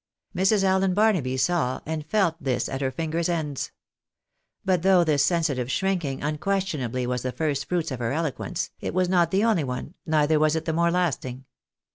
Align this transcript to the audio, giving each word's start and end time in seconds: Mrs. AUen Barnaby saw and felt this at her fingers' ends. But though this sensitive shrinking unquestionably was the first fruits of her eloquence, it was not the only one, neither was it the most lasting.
Mrs. 0.35 0.63
AUen 0.63 0.95
Barnaby 0.95 1.37
saw 1.37 1.79
and 1.85 2.03
felt 2.03 2.35
this 2.41 2.67
at 2.67 2.81
her 2.81 2.89
fingers' 2.89 3.29
ends. 3.29 3.69
But 4.65 4.81
though 4.81 5.03
this 5.03 5.23
sensitive 5.23 5.69
shrinking 5.69 6.23
unquestionably 6.23 7.05
was 7.05 7.21
the 7.21 7.31
first 7.31 7.69
fruits 7.69 7.91
of 7.91 7.99
her 7.99 8.11
eloquence, 8.11 8.71
it 8.79 8.95
was 8.95 9.09
not 9.09 9.29
the 9.29 9.43
only 9.43 9.63
one, 9.63 9.93
neither 10.07 10.39
was 10.39 10.55
it 10.55 10.65
the 10.65 10.73
most 10.73 10.93
lasting. 10.93 11.45